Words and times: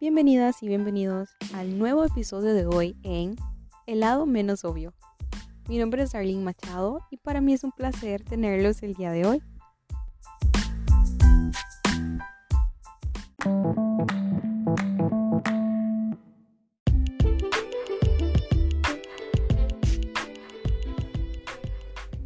Bienvenidas 0.00 0.62
y 0.62 0.66
bienvenidos 0.66 1.28
al 1.52 1.78
nuevo 1.78 2.06
episodio 2.06 2.54
de 2.54 2.64
hoy 2.64 2.96
en 3.02 3.36
El 3.86 4.00
lado 4.00 4.24
menos 4.24 4.64
obvio. 4.64 4.94
Mi 5.68 5.76
nombre 5.76 6.02
es 6.04 6.14
Arlene 6.14 6.42
Machado 6.42 7.00
y 7.10 7.18
para 7.18 7.42
mí 7.42 7.52
es 7.52 7.64
un 7.64 7.72
placer 7.72 8.24
tenerlos 8.24 8.82
el 8.82 8.94
día 8.94 9.10
de 9.10 9.26
hoy. 9.26 9.42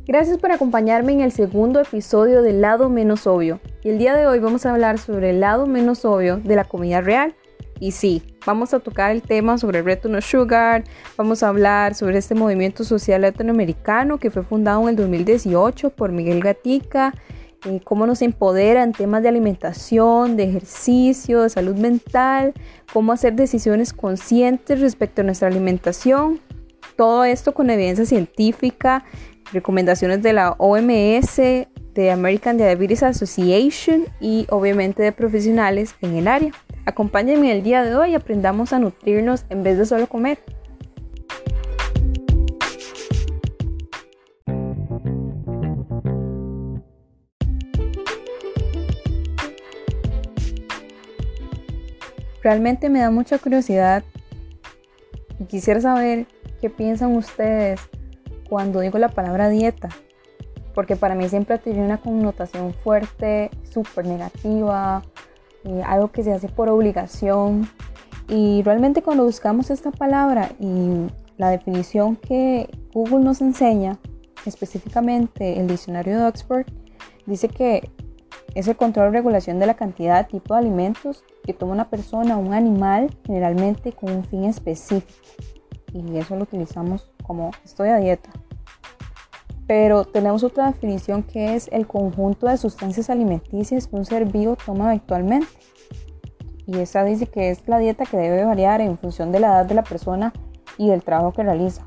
Gracias 0.07 0.39
por 0.39 0.53
acompañarme 0.53 1.11
en 1.11 1.23
el 1.23 1.33
segundo 1.33 1.81
episodio 1.81 2.43
del 2.43 2.61
lado 2.61 2.89
menos 2.89 3.27
obvio. 3.27 3.59
Y 3.83 3.89
el 3.89 3.99
día 3.99 4.15
de 4.15 4.29
hoy 4.29 4.39
vamos 4.39 4.65
a 4.65 4.71
hablar 4.71 4.99
sobre 4.99 5.31
el 5.31 5.41
lado 5.41 5.67
menos 5.67 6.05
obvio 6.05 6.37
de 6.37 6.55
la 6.55 6.63
comida 6.63 7.01
real. 7.01 7.35
Y 7.81 7.93
sí, 7.93 8.23
vamos 8.47 8.73
a 8.73 8.81
tocar 8.81 9.11
el 9.11 9.23
tema 9.23 9.59
sobre 9.59 9.81
el 9.81 9.85
reto 9.85 10.09
No 10.09 10.21
Sugar, 10.21 10.85
vamos 11.17 11.43
a 11.43 11.49
hablar 11.49 11.95
sobre 11.95 12.19
este 12.19 12.35
movimiento 12.35 12.85
social 12.85 13.23
latinoamericano 13.23 14.19
que 14.19 14.31
fue 14.31 14.43
fundado 14.43 14.83
en 14.83 14.91
el 14.91 14.97
2018 14.97 15.91
por 15.91 16.13
Miguel 16.13 16.41
Gatica, 16.41 17.13
cómo 17.83 18.07
nos 18.07 18.23
empodera 18.23 18.83
en 18.83 18.93
temas 18.93 19.23
de 19.23 19.29
alimentación, 19.29 20.37
de 20.37 20.45
ejercicio, 20.45 21.43
de 21.43 21.51
salud 21.51 21.77
mental, 21.77 22.53
cómo 22.93 23.13
hacer 23.13 23.35
decisiones 23.35 23.93
conscientes 23.93 24.81
respecto 24.81 25.23
a 25.23 25.25
nuestra 25.25 25.49
alimentación. 25.49 26.41
Todo 26.97 27.25
esto 27.25 27.55
con 27.55 27.71
evidencia 27.71 28.05
científica 28.05 29.05
recomendaciones 29.53 30.23
de 30.23 30.33
la 30.33 30.53
OMS, 30.59 31.41
de 31.95 32.11
American 32.11 32.57
Diabetes 32.57 33.03
Association 33.03 34.07
y 34.21 34.47
obviamente 34.51 35.03
de 35.03 35.13
profesionales 35.13 35.95
en 36.03 36.17
el 36.17 36.29
área. 36.29 36.53
Acompáñenme 36.87 37.53
el 37.53 37.63
día 37.63 37.83
de 37.85 37.95
hoy 37.95 38.11
y 38.11 38.15
aprendamos 38.15 38.73
a 38.73 38.79
nutrirnos 38.79 39.45
en 39.49 39.63
vez 39.63 39.79
de 39.79 39.87
solo 39.87 40.07
comer. 40.07 40.39
Realmente 52.43 52.91
me 52.91 53.01
da 53.01 53.11
mucha 53.11 53.39
curiosidad 53.39 54.05
y 55.41 55.47
quisiera 55.47 55.81
saber 55.81 56.27
qué 56.61 56.69
piensan 56.69 57.17
ustedes 57.17 57.81
cuando 58.51 58.81
digo 58.81 58.99
la 58.99 59.09
palabra 59.09 59.49
dieta, 59.49 59.89
porque 60.75 60.97
para 60.97 61.15
mí 61.15 61.29
siempre 61.29 61.55
ha 61.55 61.59
tenido 61.59 61.85
una 61.85 61.99
connotación 61.99 62.75
fuerte, 62.75 63.51
súper 63.71 64.07
negativa, 64.07 65.03
eh, 65.65 65.83
algo 65.87 66.11
que 66.11 66.23
se 66.23 66.33
hace 66.33 66.49
por 66.49 66.69
obligación. 66.69 67.69
Y 68.29 68.63
realmente 68.63 69.03
cuando 69.03 69.25
buscamos 69.25 69.71
esta 69.71 69.91
palabra 69.91 70.51
y 70.59 71.07
la 71.37 71.51
definición 71.51 72.17
que 72.17 72.69
Google 72.93 73.25
nos 73.25 73.41
enseña, 73.41 73.99
específicamente 74.47 75.59
el 75.61 75.67
diccionario 75.67 76.19
de 76.19 76.25
Oxford, 76.27 76.67
dice 77.27 77.49
que 77.49 77.91
es 78.55 78.69
el 78.69 78.77
control 78.77 79.09
o 79.09 79.11
regulación 79.11 79.59
de 79.59 79.67
la 79.67 79.75
cantidad, 79.75 80.29
tipo 80.29 80.55
de 80.55 80.61
alimentos 80.61 81.25
que 81.45 81.53
toma 81.53 81.73
una 81.73 81.91
persona 81.91 82.37
o 82.37 82.41
un 82.41 82.55
animal, 82.55 83.15
generalmente 83.27 83.93
con 83.93 84.13
un 84.13 84.25
fin 84.25 84.45
específico. 84.45 85.13
Y 85.93 86.17
eso 86.17 86.37
lo 86.37 86.43
utilizamos 86.43 87.11
como 87.23 87.51
estoy 87.65 87.89
a 87.89 87.97
dieta. 87.99 88.31
Pero 89.67 90.05
tenemos 90.05 90.45
otra 90.45 90.67
definición 90.67 91.23
que 91.23 91.55
es 91.55 91.69
el 91.73 91.87
conjunto 91.87 92.47
de 92.47 92.57
sustancias 92.57 93.09
alimenticias 93.09 93.87
que 93.87 93.97
un 93.97 94.05
ser 94.05 94.27
vivo 94.27 94.57
toma 94.65 94.91
habitualmente. 94.91 95.49
Y 96.67 96.79
esa 96.79 97.05
dice 97.05 97.27
que 97.27 97.51
es 97.51 97.67
la 97.69 97.79
dieta 97.79 98.05
que 98.05 98.17
debe 98.17 98.45
variar 98.45 98.81
en 98.81 98.99
función 98.99 99.33
de 99.33 99.41
la 99.41 99.49
edad 99.49 99.67
de 99.67 99.75
la 99.75 99.83
persona 99.83 100.33
y 100.79 100.89
del 100.89 101.03
trabajo 101.03 101.33
que 101.33 101.43
realiza. 101.43 101.85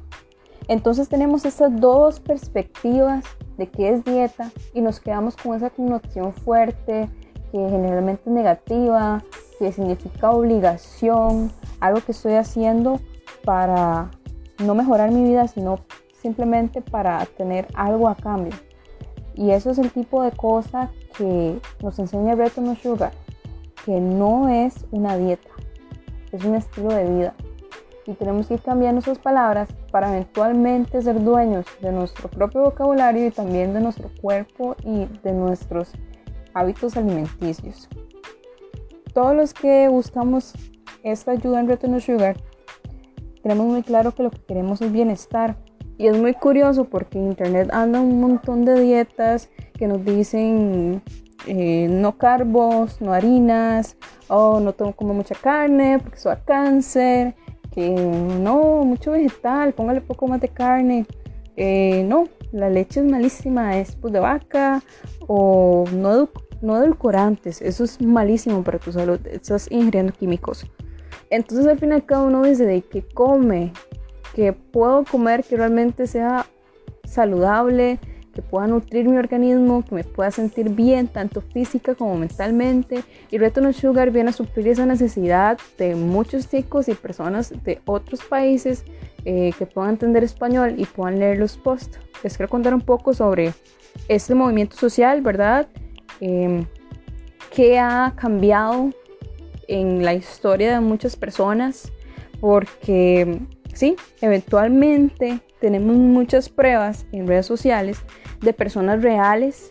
Entonces 0.68 1.08
tenemos 1.08 1.46
estas 1.46 1.80
dos 1.80 2.20
perspectivas 2.20 3.24
de 3.58 3.68
qué 3.68 3.90
es 3.90 4.04
dieta 4.04 4.52
y 4.74 4.82
nos 4.82 5.00
quedamos 5.00 5.36
con 5.36 5.56
esa 5.56 5.70
connotación 5.70 6.34
fuerte 6.34 7.10
que 7.52 7.58
generalmente 7.58 8.24
es 8.26 8.32
negativa, 8.32 9.24
que 9.60 9.72
significa 9.72 10.32
obligación, 10.32 11.52
algo 11.80 12.02
que 12.02 12.12
estoy 12.12 12.34
haciendo 12.34 13.00
para 13.44 14.12
no 14.64 14.76
mejorar 14.76 15.12
mi 15.12 15.24
vida, 15.24 15.48
sino 15.48 15.80
simplemente 16.28 16.82
para 16.82 17.26
tener 17.26 17.68
algo 17.74 18.10
a 18.10 18.16
cambio. 18.16 18.54
Y 19.34 19.52
eso 19.52 19.72
es 19.72 19.78
el 19.78 19.92
tipo 19.92 20.22
de 20.24 20.32
cosa 20.32 20.92
que 21.18 21.58
nos 21.82 21.98
enseña 22.00 22.36
Reto 22.36 22.60
No 22.60 22.76
Sugar, 22.76 23.14
que 23.86 24.02
no 24.02 24.50
es 24.50 24.86
una 24.92 25.16
dieta, 25.16 25.50
es 26.34 26.44
un 26.44 26.56
estilo 26.56 26.90
de 26.90 27.06
vida. 27.06 27.34
Y 28.06 28.14
tenemos 28.14 28.48
que 28.48 28.56
ir 28.56 28.62
cambiando 28.62 29.00
sus 29.02 29.20
palabras 29.20 29.70
para 29.90 30.10
eventualmente 30.10 31.02
ser 31.02 31.24
dueños 31.24 31.66
de 31.82 31.94
nuestro 31.94 32.30
propio 32.30 32.64
vocabulario 32.64 33.26
y 33.26 33.32
también 33.32 33.74
de 33.74 33.80
nuestro 33.80 34.10
cuerpo 34.22 34.76
y 34.84 35.06
de 35.24 35.32
nuestros 35.32 35.94
hábitos 36.54 36.98
alimenticios. 36.98 37.88
Todos 39.14 39.34
los 39.34 39.54
que 39.54 39.88
buscamos 39.88 40.54
esta 41.04 41.32
ayuda 41.32 41.62
en 41.62 41.68
Reto 41.70 41.88
No 41.88 42.02
Sugar, 42.02 42.36
tenemos 43.44 43.66
muy 43.68 43.84
claro 43.84 44.12
que 44.12 44.24
lo 44.24 44.32
que 44.32 44.44
queremos 44.44 44.82
es 44.82 44.92
bienestar, 44.92 45.56
y 45.98 46.08
es 46.08 46.18
muy 46.18 46.34
curioso 46.34 46.86
porque 46.86 47.18
en 47.18 47.28
internet 47.28 47.70
anda 47.72 48.00
un 48.00 48.20
montón 48.22 48.66
de 48.66 48.80
dietas 48.80 49.50
que 49.74 49.88
nos 49.88 50.04
dicen 50.06 51.02
eh, 51.46 51.88
no 51.90 52.18
carbos, 52.18 53.02
no 53.02 53.14
harinas, 53.14 53.96
o 54.28 54.60
no 54.60 54.74
tomo 54.74 54.94
como 54.94 55.14
mucha 55.14 55.36
carne 55.36 56.00
porque 56.00 56.18
eso 56.18 56.30
da 56.30 56.44
cáncer, 56.44 57.36
que 57.74 57.90
no, 57.90 58.84
mucho 58.84 59.12
vegetal, 59.12 59.74
póngale 59.74 60.02
poco 60.02 60.28
más 60.28 60.42
de 60.42 60.50
carne. 60.50 61.06
Eh, 61.56 62.04
no, 62.04 62.26
la 62.52 62.70
leche 62.70 63.00
es 63.00 63.06
malísima, 63.06 63.78
es 63.78 63.96
pues, 63.96 64.14
de 64.14 64.20
vaca 64.20 64.84
o 65.28 65.86
no, 65.94 66.30
no 66.62 66.78
edulcorantes, 66.78 67.62
eso 67.62 67.84
es 67.84 68.02
malísimo 68.02 68.64
para 68.64 68.80
tu 68.80 68.92
salud, 68.92 69.20
estás 69.28 69.72
ingiriendo 69.72 70.14
químicos. 70.14 70.66
Entonces 71.30 71.68
al 71.68 71.78
final 71.78 72.06
cada 72.06 72.24
uno 72.24 72.44
dice 72.44 72.66
de 72.66 72.82
qué 72.82 73.02
come, 73.02 73.74
que 74.38 74.54
puedo 74.54 75.04
comer 75.04 75.44
que 75.44 75.58
realmente 75.58 76.06
sea 76.06 76.46
saludable, 77.06 77.98
que 78.36 78.44
pueda 78.44 78.68
nutrir 78.68 79.10
mi 79.10 79.18
organismo, 79.18 79.84
que 79.84 79.96
me 79.96 80.04
pueda 80.04 80.30
sentir 80.30 80.70
bien, 80.70 81.08
tanto 81.08 81.42
física 81.42 81.96
como 81.96 82.16
mentalmente. 82.18 83.04
Y 83.32 83.40
Reto 83.40 83.62
No 83.62 83.74
Sugar 83.74 84.12
viene 84.12 84.30
a 84.30 84.34
suplir 84.34 84.68
esa 84.68 84.86
necesidad 84.86 85.58
de 85.80 85.96
muchos 85.96 86.48
chicos 86.52 86.88
y 86.88 86.94
personas 86.94 87.52
de 87.64 87.82
otros 87.86 88.24
países 88.24 88.86
eh, 89.26 89.54
que 89.58 89.66
puedan 89.66 89.94
entender 89.94 90.24
español 90.24 90.76
y 90.78 90.86
puedan 90.86 91.18
leer 91.18 91.40
los 91.40 91.58
posts. 91.58 91.98
Les 92.24 92.38
quiero 92.38 92.48
contar 92.48 92.76
un 92.76 92.82
poco 92.82 93.16
sobre 93.16 93.56
este 94.08 94.36
movimiento 94.36 94.78
social, 94.78 95.24
¿verdad? 95.24 95.68
Eh, 96.22 96.64
que 97.50 97.80
ha 97.80 98.14
cambiado 98.16 98.92
en 99.68 100.06
la 100.06 100.14
historia 100.14 100.74
de 100.76 100.80
muchas 100.80 101.16
personas, 101.16 101.92
porque 102.40 103.40
Sí, 103.78 103.96
eventualmente 104.22 105.40
tenemos 105.62 105.96
muchas 105.98 106.50
pruebas 106.50 107.06
en 107.12 107.28
redes 107.28 107.46
sociales 107.46 108.00
de 108.42 108.52
personas 108.52 109.04
reales 109.04 109.70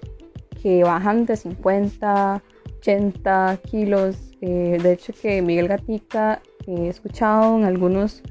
que 0.63 0.85
bajan 0.85 1.27
de 1.27 1.37
50, 1.37 2.41
80 2.77 3.61
kilos. 3.69 4.17
Eh, 4.43 4.79
de 4.81 4.93
hecho, 4.93 5.13
que 5.13 5.43
Miguel 5.43 5.67
Gatica 5.67 6.41
he 6.69 6.87
escuchado 6.87 7.59
en 7.59 7.65
algunas 7.65 8.23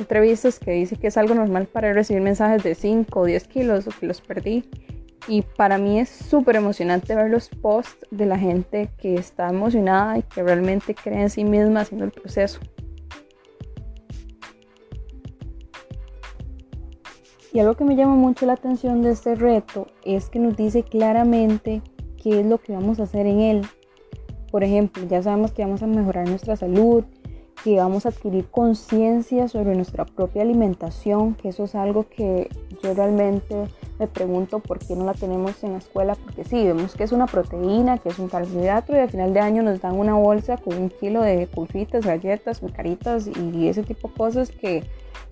entrevistas 0.00 0.58
que 0.58 0.70
dice 0.70 0.96
que 0.96 1.08
es 1.08 1.18
algo 1.18 1.34
normal 1.34 1.66
para 1.66 1.92
recibir 1.92 2.22
mensajes 2.22 2.62
de 2.62 2.74
5 2.74 3.20
o 3.20 3.26
10 3.26 3.48
kilos 3.48 3.86
o 3.86 3.90
que 3.90 4.06
los 4.06 4.22
perdí. 4.22 4.64
Y 5.26 5.42
para 5.42 5.76
mí 5.76 6.00
es 6.00 6.08
súper 6.08 6.56
emocionante 6.56 7.14
ver 7.14 7.28
los 7.28 7.50
posts 7.50 8.06
de 8.10 8.24
la 8.24 8.38
gente 8.38 8.88
que 8.96 9.16
está 9.16 9.50
emocionada 9.50 10.16
y 10.16 10.22
que 10.22 10.42
realmente 10.42 10.94
cree 10.94 11.20
en 11.20 11.28
sí 11.28 11.44
misma 11.44 11.80
haciendo 11.80 12.06
el 12.06 12.12
proceso. 12.12 12.60
Y 17.52 17.60
algo 17.60 17.74
que 17.74 17.84
me 17.84 17.96
llama 17.96 18.14
mucho 18.14 18.46
la 18.46 18.54
atención 18.54 19.02
de 19.02 19.10
este 19.10 19.34
reto 19.34 19.86
es 20.04 20.28
que 20.28 20.38
nos 20.38 20.56
dice 20.56 20.82
claramente 20.82 21.82
qué 22.22 22.40
es 22.40 22.46
lo 22.46 22.58
que 22.58 22.72
vamos 22.72 23.00
a 23.00 23.04
hacer 23.04 23.26
en 23.26 23.40
él. 23.40 23.62
Por 24.50 24.64
ejemplo, 24.64 25.04
ya 25.06 25.22
sabemos 25.22 25.52
que 25.52 25.64
vamos 25.64 25.82
a 25.82 25.86
mejorar 25.86 26.28
nuestra 26.28 26.56
salud, 26.56 27.04
que 27.64 27.76
vamos 27.76 28.06
a 28.06 28.10
adquirir 28.10 28.46
conciencia 28.50 29.48
sobre 29.48 29.74
nuestra 29.74 30.04
propia 30.04 30.42
alimentación, 30.42 31.34
que 31.34 31.48
eso 31.48 31.64
es 31.64 31.74
algo 31.74 32.06
que 32.08 32.48
yo 32.82 32.94
realmente 32.94 33.66
me 33.98 34.06
pregunto 34.06 34.60
por 34.60 34.78
qué 34.78 34.94
no 34.94 35.04
la 35.04 35.14
tenemos 35.14 35.62
en 35.64 35.72
la 35.72 35.78
escuela, 35.78 36.14
porque 36.14 36.44
sí, 36.44 36.64
vemos 36.64 36.94
que 36.94 37.04
es 37.04 37.12
una 37.12 37.26
proteína, 37.26 37.98
que 37.98 38.10
es 38.10 38.18
un 38.18 38.28
carbohidrato 38.28 38.94
y 38.94 38.98
al 38.98 39.10
final 39.10 39.34
de 39.34 39.40
año 39.40 39.62
nos 39.62 39.80
dan 39.80 39.98
una 39.98 40.14
bolsa 40.14 40.56
con 40.56 40.76
un 40.76 40.88
kilo 40.88 41.22
de 41.22 41.48
confitas, 41.48 42.06
galletas, 42.06 42.60
caritas 42.74 43.26
y 43.26 43.68
ese 43.68 43.82
tipo 43.82 44.08
de 44.08 44.14
cosas 44.14 44.50
que 44.50 44.84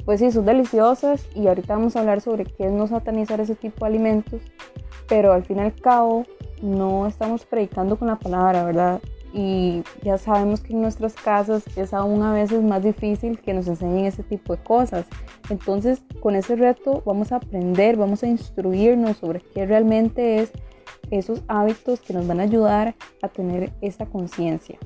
pues 0.05 0.21
sí, 0.21 0.31
son 0.31 0.47
deliciosas 0.47 1.27
y 1.35 1.47
ahorita 1.47 1.75
vamos 1.75 1.97
a 1.97 2.01
hablar 2.01 2.21
sobre 2.21 2.45
qué 2.45 2.67
es 2.67 2.73
no 2.73 2.87
satanizar 2.87 3.41
ese 3.41 3.55
tipo 3.55 3.85
de 3.85 3.91
alimentos, 3.91 4.41
pero 5.09 5.33
al 5.33 5.45
fin 5.45 5.59
y 5.59 5.61
al 5.61 5.75
cabo 5.75 6.25
no 6.63 7.07
estamos 7.07 7.45
predicando 7.45 7.97
con 7.99 8.09
la 8.09 8.17
palabra, 8.17 8.65
¿verdad? 8.65 9.01
Y 9.33 9.83
ya 10.03 10.19
sabemos 10.19 10.61
que 10.61 10.73
en 10.73 10.81
nuestras 10.81 11.15
casas 11.15 11.65
es 11.77 11.93
aún 11.93 12.23
a 12.23 12.33
veces 12.33 12.63
más 12.63 12.83
difícil 12.83 13.39
que 13.39 13.53
nos 13.53 13.67
enseñen 13.67 14.07
ese 14.07 14.23
tipo 14.23 14.57
de 14.57 14.63
cosas. 14.63 15.07
Entonces, 15.51 16.03
con 16.21 16.37
ese 16.37 16.57
reto 16.57 17.03
vamos 17.05 17.33
a 17.33 17.37
aprender, 17.37 17.97
vamos 17.97 18.23
a 18.23 18.29
instruirnos 18.29 19.19
sobre 19.19 19.41
qué 19.41 19.67
realmente 19.67 20.39
es 20.39 20.53
esos 21.11 21.43
hábitos 21.49 22.01
que 22.01 22.13
nos 22.13 22.27
van 22.27 22.41
a 22.41 22.45
ayudar 22.45 22.95
a 23.23 23.29
tener 23.29 23.73
esta 23.81 24.07
conciencia. 24.07 24.79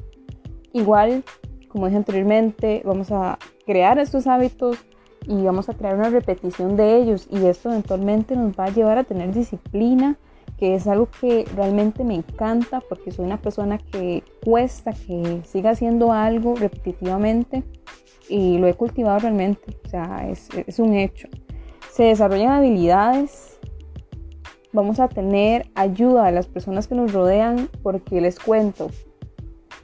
Igual, 0.72 1.24
como 1.68 1.86
dije 1.86 1.96
anteriormente, 1.96 2.82
vamos 2.84 3.10
a 3.10 3.38
crear 3.66 3.98
estos 3.98 4.26
hábitos 4.26 4.78
y 5.26 5.42
vamos 5.42 5.68
a 5.68 5.74
crear 5.74 5.94
una 5.96 6.10
repetición 6.10 6.76
de 6.76 6.96
ellos 6.96 7.28
y 7.30 7.44
esto 7.46 7.70
eventualmente 7.70 8.36
nos 8.36 8.58
va 8.58 8.64
a 8.64 8.70
llevar 8.70 8.98
a 8.98 9.04
tener 9.04 9.32
disciplina, 9.32 10.18
que 10.58 10.74
es 10.74 10.86
algo 10.86 11.08
que 11.20 11.46
realmente 11.54 12.04
me 12.04 12.14
encanta 12.14 12.80
porque 12.80 13.10
soy 13.10 13.24
una 13.24 13.40
persona 13.40 13.78
que 13.78 14.22
cuesta 14.44 14.92
que 14.92 15.42
siga 15.44 15.70
haciendo 15.70 16.12
algo 16.12 16.54
repetitivamente 16.54 17.62
y 18.28 18.58
lo 18.58 18.68
he 18.68 18.74
cultivado 18.74 19.18
realmente, 19.20 19.76
o 19.84 19.88
sea, 19.88 20.28
es, 20.28 20.48
es 20.66 20.78
un 20.78 20.94
hecho. 20.94 21.28
Se 21.90 22.04
desarrollan 22.04 22.52
habilidades, 22.52 23.58
vamos 24.72 25.00
a 25.00 25.08
tener 25.08 25.68
ayuda 25.74 26.26
de 26.26 26.32
las 26.32 26.46
personas 26.46 26.86
que 26.86 26.94
nos 26.94 27.12
rodean 27.12 27.68
porque 27.82 28.20
les 28.20 28.38
cuento, 28.38 28.90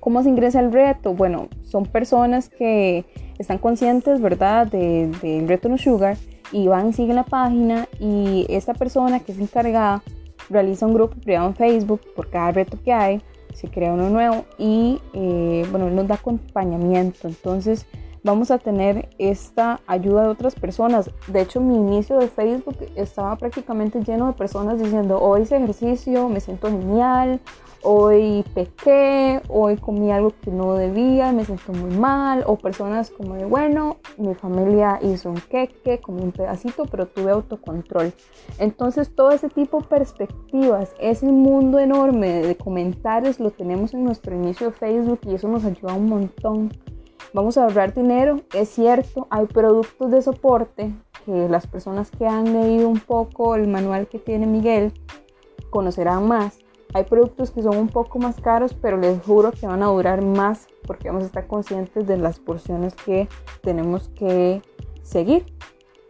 ¿Cómo 0.06 0.22
se 0.22 0.28
ingresa 0.28 0.60
el 0.60 0.72
reto? 0.72 1.14
Bueno, 1.14 1.48
son 1.64 1.84
personas 1.84 2.48
que 2.48 3.04
están 3.38 3.58
conscientes, 3.58 4.20
¿verdad?, 4.20 4.68
del 4.68 5.18
de, 5.18 5.42
reto 5.48 5.68
No 5.68 5.78
Sugar 5.78 6.16
y 6.52 6.68
van, 6.68 6.92
siguen 6.92 7.16
la 7.16 7.24
página 7.24 7.88
y 7.98 8.46
esta 8.48 8.72
persona 8.72 9.18
que 9.18 9.32
es 9.32 9.40
encargada 9.40 10.04
realiza 10.50 10.87
un 10.87 10.94
grupo 10.94 11.16
privado 11.16 11.48
en 11.48 11.54
Facebook 11.54 12.00
por 12.14 12.31
cada 12.31 12.52
reto 12.52 12.78
que 12.84 12.93
hay, 12.93 13.22
se 13.54 13.69
crea 13.69 13.93
uno 13.93 14.10
nuevo 14.10 14.44
y, 14.58 15.00
eh, 15.14 15.66
bueno, 15.70 15.90
nos 15.90 16.06
da 16.06 16.16
acompañamiento. 16.16 17.26
Entonces, 17.26 17.87
vamos 18.22 18.50
a 18.50 18.58
tener 18.58 19.08
esta 19.19 19.81
ayuda 19.87 20.25
de 20.25 20.28
otras 20.28 20.54
personas. 20.54 21.10
De 21.28 21.40
hecho, 21.40 21.60
mi 21.60 21.76
inicio 21.76 22.19
de 22.19 22.28
Facebook 22.28 22.76
estaba 22.96 23.37
prácticamente 23.37 24.02
lleno 24.02 24.26
de 24.26 24.32
personas 24.34 24.78
diciendo, 24.78 25.19
hoy 25.20 25.43
hice 25.43 25.56
ejercicio, 25.56 26.28
me 26.28 26.40
siento 26.40 26.69
genial, 26.69 27.40
hoy 27.82 28.44
pequé, 28.55 29.40
hoy 29.49 29.76
comí 29.76 30.11
algo 30.11 30.32
que 30.40 30.50
no 30.50 30.75
debía, 30.75 31.32
me 31.32 31.44
siento 31.44 31.73
muy 31.73 31.96
mal, 31.96 32.44
o 32.46 32.56
personas 32.56 33.11
como 33.11 33.34
de, 33.34 33.44
bueno, 33.44 33.96
mi 34.17 34.34
familia 34.34 34.99
hizo 35.02 35.31
un 35.31 35.40
queque, 35.40 36.00
comí 36.00 36.23
un 36.23 36.32
pedacito, 36.32 36.84
pero 36.87 37.06
tuve 37.06 37.31
autocontrol. 37.31 38.12
Entonces 38.58 39.14
todo 39.14 39.31
ese 39.31 39.49
tipo 39.49 39.81
de 39.81 39.87
perspectivas, 39.87 40.94
ese 40.99 41.26
mundo 41.26 41.78
enorme 41.78 42.43
de 42.43 42.56
comentarios 42.56 43.40
lo 43.40 43.50
tenemos 43.50 43.94
en 43.94 44.05
nuestro 44.05 44.34
inicio 44.34 44.69
de 44.69 44.73
Facebook 44.73 45.20
y 45.26 45.34
eso 45.34 45.49
nos 45.49 45.64
ayuda 45.64 45.94
un 45.94 46.08
montón. 46.08 46.73
Vamos 47.32 47.58
a 47.58 47.64
ahorrar 47.64 47.93
dinero, 47.94 48.40
es 48.55 48.69
cierto, 48.70 49.26
hay 49.31 49.46
productos 49.46 50.11
de 50.11 50.23
soporte 50.23 50.94
que 51.25 51.49
las 51.49 51.67
personas 51.67 52.11
que 52.11 52.26
han 52.26 52.52
leído 52.52 52.88
un 52.88 53.00
poco 53.00 53.56
el 53.56 53.67
manual 53.67 54.06
que 54.06 54.19
tiene 54.19 54.46
Miguel 54.46 54.93
conocerán 55.70 56.26
más 56.26 56.58
hay 56.96 57.04
productos 57.04 57.50
que 57.50 57.62
son 57.62 57.76
un 57.76 57.88
poco 57.88 58.19
más 58.19 58.40
caros, 58.40 58.72
pero 58.72 58.96
les 58.96 59.22
juro 59.22 59.52
que 59.52 59.66
van 59.66 59.82
a 59.82 59.87
durar 59.87 60.25
más 60.25 60.66
porque 60.87 61.08
vamos 61.08 61.25
a 61.25 61.26
estar 61.26 61.46
conscientes 61.46 62.06
de 62.06 62.16
las 62.16 62.38
porciones 62.38 62.94
que 62.94 63.28
tenemos 63.62 64.08
que 64.16 64.62
seguir. 65.02 65.44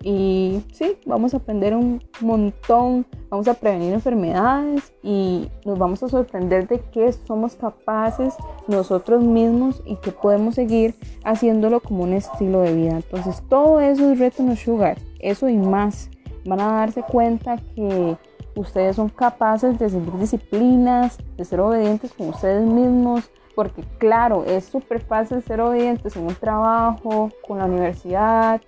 Y 0.05 0.63
sí, 0.73 0.97
vamos 1.05 1.35
a 1.35 1.39
aprender 1.39 1.75
un 1.75 2.05
montón, 2.21 3.05
vamos 3.31 3.49
a 3.49 3.55
prevenir 3.55 3.95
enfermedades 3.95 4.93
y 5.03 5.51
nos 5.65 5.77
vamos 5.77 6.05
a 6.05 6.09
sorprender 6.09 6.69
de 6.69 6.79
que 6.79 7.13
somos 7.13 7.57
capaces 7.57 8.35
nosotros 8.69 9.25
mismos 9.25 9.83
y 9.87 9.97
que 9.97 10.13
podemos 10.13 10.55
seguir 10.55 10.95
haciéndolo 11.25 11.81
como 11.81 12.05
un 12.05 12.13
estilo 12.13 12.61
de 12.61 12.75
vida. 12.75 12.93
Entonces 12.93 13.43
todo 13.49 13.81
eso 13.81 14.13
es 14.13 14.21
reto 14.21 14.45
no 14.45 14.55
sugar, 14.55 14.99
eso 15.19 15.49
y 15.49 15.57
más. 15.57 16.11
Van 16.45 16.61
a 16.61 16.75
darse 16.75 17.03
cuenta 17.03 17.57
que 17.75 18.17
ustedes 18.57 18.97
son 18.97 19.09
capaces 19.09 19.79
de 19.79 19.89
seguir 19.89 20.13
disciplinas, 20.19 21.19
de 21.37 21.45
ser 21.45 21.61
obedientes 21.61 22.13
con 22.13 22.31
ustedes 22.31 22.67
mismos, 22.67 23.31
porque 23.55 23.83
claro, 23.99 24.45
es 24.45 24.65
súper 24.65 25.01
fácil 25.01 25.43
ser 25.43 25.61
obedientes 25.61 26.17
en 26.17 26.25
un 26.25 26.35
trabajo, 26.35 27.31
con 27.47 27.59
la 27.59 27.67
universidad, 27.67 28.61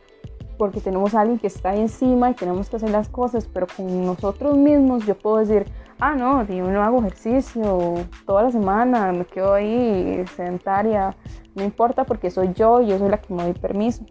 porque 0.56 0.80
tenemos 0.80 1.14
a 1.14 1.22
alguien 1.22 1.38
que 1.38 1.46
está 1.46 1.70
ahí 1.70 1.80
encima 1.80 2.30
y 2.30 2.34
tenemos 2.34 2.68
que 2.68 2.76
hacer 2.76 2.90
las 2.90 3.08
cosas, 3.08 3.48
pero 3.52 3.66
con 3.74 4.04
nosotros 4.04 4.56
mismos 4.56 5.06
yo 5.06 5.16
puedo 5.16 5.38
decir, 5.38 5.66
ah, 5.98 6.14
no, 6.14 6.44
yo 6.44 6.70
no 6.70 6.82
hago 6.82 6.98
ejercicio 6.98 7.94
toda 8.26 8.42
la 8.42 8.50
semana, 8.50 9.12
me 9.12 9.24
quedo 9.24 9.54
ahí 9.54 10.24
sedentaria, 10.36 11.16
no 11.54 11.64
importa 11.64 12.04
porque 12.04 12.30
soy 12.30 12.52
yo, 12.54 12.80
yo 12.80 12.98
soy 12.98 13.08
la 13.08 13.18
que 13.18 13.32
me 13.32 13.42
doy 13.44 13.54
permiso. 13.54 14.04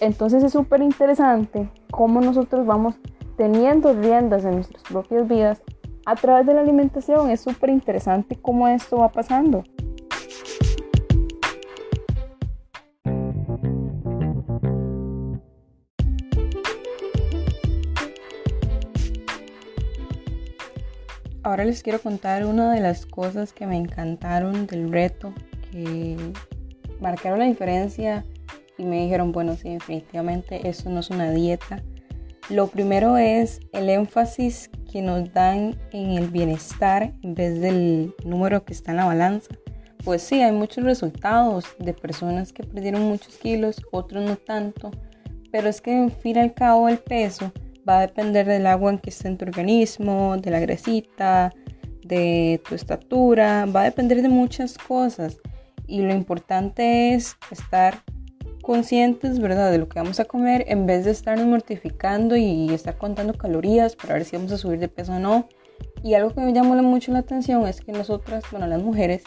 Entonces 0.00 0.44
es 0.44 0.52
súper 0.52 0.82
interesante 0.82 1.70
cómo 1.90 2.20
nosotros 2.20 2.66
vamos 2.66 2.96
teniendo 3.36 3.92
riendas 3.92 4.44
en 4.44 4.56
nuestras 4.56 4.82
propias 4.84 5.28
vidas 5.28 5.62
a 6.06 6.14
través 6.14 6.46
de 6.46 6.54
la 6.54 6.60
alimentación. 6.60 7.30
Es 7.30 7.40
súper 7.40 7.70
interesante 7.70 8.36
cómo 8.40 8.68
esto 8.68 8.98
va 8.98 9.10
pasando. 9.10 9.64
Ahora 21.42 21.64
les 21.64 21.84
quiero 21.84 22.00
contar 22.00 22.44
una 22.44 22.72
de 22.72 22.80
las 22.80 23.06
cosas 23.06 23.52
que 23.52 23.68
me 23.68 23.76
encantaron 23.76 24.66
del 24.66 24.90
reto, 24.90 25.32
que 25.70 26.16
marcaron 27.00 27.38
la 27.38 27.44
diferencia 27.44 28.24
y 28.76 28.84
me 28.84 29.02
dijeron, 29.02 29.30
bueno, 29.30 29.54
sí, 29.54 29.70
definitivamente 29.70 30.68
eso 30.68 30.90
no 30.90 30.98
es 30.98 31.10
una 31.10 31.30
dieta, 31.30 31.84
lo 32.48 32.68
primero 32.68 33.16
es 33.16 33.60
el 33.72 33.88
énfasis 33.90 34.70
que 34.90 35.02
nos 35.02 35.32
dan 35.32 35.76
en 35.92 36.12
el 36.12 36.28
bienestar 36.28 37.12
en 37.22 37.34
vez 37.34 37.60
del 37.60 38.14
número 38.24 38.64
que 38.64 38.72
está 38.72 38.92
en 38.92 38.98
la 38.98 39.06
balanza. 39.06 39.54
Pues 40.04 40.22
sí, 40.22 40.40
hay 40.40 40.52
muchos 40.52 40.84
resultados 40.84 41.66
de 41.78 41.92
personas 41.92 42.52
que 42.52 42.62
perdieron 42.62 43.02
muchos 43.02 43.36
kilos, 43.36 43.82
otros 43.90 44.24
no 44.24 44.36
tanto, 44.36 44.92
pero 45.50 45.68
es 45.68 45.80
que 45.80 45.92
en 45.92 46.12
fin 46.12 46.36
y 46.36 46.40
al 46.40 46.54
cabo 46.54 46.88
el 46.88 46.98
peso 46.98 47.52
va 47.88 47.98
a 47.98 48.00
depender 48.02 48.46
del 48.46 48.66
agua 48.66 48.92
en 48.92 48.98
que 48.98 49.10
está 49.10 49.28
en 49.28 49.36
tu 49.36 49.44
organismo, 49.44 50.36
de 50.36 50.50
la 50.50 50.60
grasita, 50.60 51.52
de 52.04 52.60
tu 52.68 52.76
estatura, 52.76 53.66
va 53.66 53.82
a 53.82 53.84
depender 53.84 54.22
de 54.22 54.28
muchas 54.28 54.78
cosas. 54.78 55.38
Y 55.88 56.02
lo 56.02 56.12
importante 56.12 57.14
es 57.14 57.36
estar 57.50 58.02
conscientes, 58.66 59.38
¿verdad?, 59.38 59.70
de 59.70 59.78
lo 59.78 59.88
que 59.88 60.00
vamos 60.00 60.18
a 60.18 60.24
comer 60.24 60.64
en 60.66 60.86
vez 60.86 61.04
de 61.04 61.12
estarnos 61.12 61.46
mortificando 61.46 62.36
y 62.36 62.74
estar 62.74 62.98
contando 62.98 63.32
calorías 63.32 63.94
para 63.94 64.14
ver 64.14 64.24
si 64.24 64.34
vamos 64.34 64.50
a 64.50 64.58
subir 64.58 64.80
de 64.80 64.88
peso 64.88 65.12
o 65.12 65.18
no. 65.20 65.48
Y 66.02 66.14
algo 66.14 66.30
que 66.34 66.40
me 66.40 66.52
llamó 66.52 66.74
mucho 66.82 67.12
la 67.12 67.20
atención 67.20 67.64
es 67.68 67.80
que 67.80 67.92
nosotras, 67.92 68.42
bueno, 68.50 68.66
las 68.66 68.82
mujeres, 68.82 69.22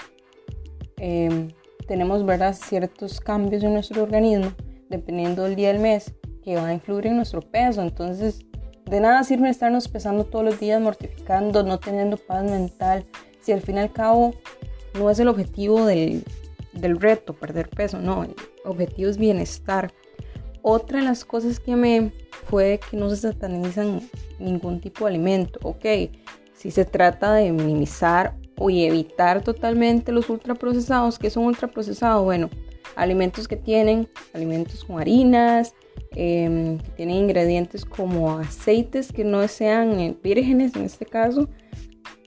em, 0.97 1.47
tenemos, 1.87 2.25
¿verdad?, 2.25 2.53
ciertos 2.53 3.21
cambios 3.21 3.63
en 3.63 3.73
nuestro 3.73 4.03
organismo 4.03 4.51
dependiendo 4.89 5.43
del 5.43 5.55
día 5.55 5.69
del 5.69 5.79
mes 5.79 6.13
que 6.43 6.55
van 6.55 6.65
a 6.65 6.73
influir 6.73 7.07
en 7.07 7.15
nuestro 7.15 7.39
peso. 7.39 7.81
Entonces, 7.81 8.41
de 8.85 8.99
nada 8.99 9.23
sirve 9.23 9.49
estarnos 9.49 9.87
pesando 9.87 10.25
todos 10.25 10.43
los 10.43 10.59
días, 10.59 10.81
mortificando, 10.81 11.63
no 11.63 11.79
teniendo 11.79 12.17
paz 12.17 12.43
mental, 12.43 13.05
si 13.39 13.53
al 13.53 13.61
fin 13.61 13.77
y 13.77 13.79
al 13.79 13.93
cabo 13.93 14.33
no 14.95 15.09
es 15.09 15.19
el 15.19 15.29
objetivo 15.29 15.85
del, 15.85 16.25
del 16.73 16.99
reto, 16.99 17.33
perder 17.33 17.69
peso, 17.69 17.99
no, 17.99 18.23
el 18.23 18.35
objetivo 18.65 19.09
es 19.09 19.17
bienestar. 19.17 19.93
Otra 20.61 20.99
de 20.99 21.05
las 21.05 21.25
cosas 21.25 21.59
que 21.59 21.75
me 21.75 22.11
fue 22.45 22.79
que 22.89 22.97
no 22.97 23.09
se 23.09 23.17
satanizan 23.17 24.01
ningún 24.39 24.81
tipo 24.81 25.05
de 25.05 25.11
alimento, 25.11 25.59
ok, 25.63 25.85
si 26.53 26.71
se 26.71 26.85
trata 26.85 27.33
de 27.33 27.51
minimizar 27.51 28.35
o 28.57 28.69
evitar 28.69 29.41
totalmente 29.41 30.11
los 30.11 30.29
ultraprocesados, 30.29 31.17
que 31.17 31.29
son 31.29 31.45
ultraprocesados? 31.45 32.23
Bueno, 32.23 32.49
alimentos 32.95 33.47
que 33.47 33.55
tienen 33.55 34.09
alimentos 34.33 34.83
con 34.83 34.99
harinas, 34.99 35.73
em, 36.11 36.77
que 36.79 36.91
tienen 36.91 37.15
ingredientes 37.15 37.85
como 37.85 38.37
aceites 38.37 39.13
que 39.13 39.23
no 39.23 39.47
sean 39.47 40.17
vírgenes 40.21 40.75
en 40.75 40.83
este 40.83 41.05
caso, 41.05 41.47